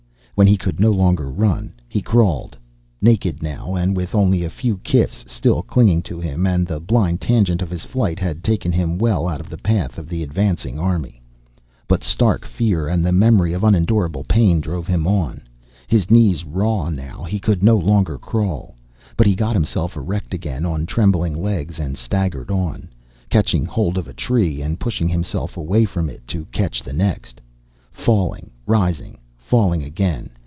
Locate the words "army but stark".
10.79-12.43